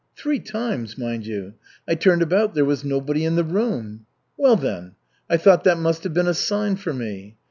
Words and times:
Three 0.15 0.39
times, 0.39 0.97
mind 0.97 1.27
you. 1.27 1.53
I 1.87 1.93
turned 1.93 2.23
about 2.23 2.55
there 2.55 2.65
was 2.65 2.83
nobody 2.83 3.23
in 3.23 3.35
the 3.35 3.43
room. 3.43 4.07
Well, 4.35 4.55
then, 4.55 4.95
I 5.29 5.37
thought 5.37 5.63
that 5.65 5.77
must 5.77 6.03
have 6.05 6.13
been 6.15 6.25
a 6.25 6.33
sign 6.33 6.77
for 6.77 6.91
me. 6.91 7.35